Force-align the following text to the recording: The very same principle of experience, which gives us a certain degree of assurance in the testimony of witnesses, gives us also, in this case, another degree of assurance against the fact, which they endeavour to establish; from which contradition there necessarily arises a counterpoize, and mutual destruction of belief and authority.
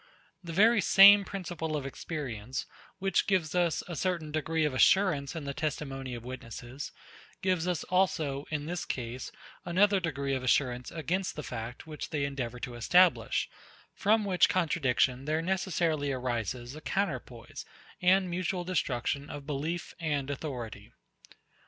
The 0.43 0.51
very 0.51 0.81
same 0.81 1.23
principle 1.23 1.77
of 1.77 1.85
experience, 1.85 2.65
which 2.97 3.27
gives 3.27 3.53
us 3.53 3.83
a 3.87 3.95
certain 3.95 4.31
degree 4.31 4.65
of 4.65 4.73
assurance 4.73 5.35
in 5.35 5.43
the 5.43 5.53
testimony 5.53 6.15
of 6.15 6.23
witnesses, 6.25 6.91
gives 7.43 7.67
us 7.67 7.83
also, 7.83 8.45
in 8.49 8.65
this 8.65 8.83
case, 8.83 9.31
another 9.63 9.99
degree 9.99 10.33
of 10.33 10.41
assurance 10.41 10.89
against 10.89 11.35
the 11.35 11.43
fact, 11.43 11.85
which 11.85 12.09
they 12.09 12.25
endeavour 12.25 12.59
to 12.61 12.73
establish; 12.73 13.47
from 13.93 14.25
which 14.25 14.49
contradition 14.49 15.25
there 15.25 15.43
necessarily 15.43 16.11
arises 16.11 16.75
a 16.75 16.81
counterpoize, 16.81 17.63
and 18.01 18.27
mutual 18.27 18.63
destruction 18.63 19.29
of 19.29 19.45
belief 19.45 19.93
and 19.99 20.31
authority. 20.31 20.91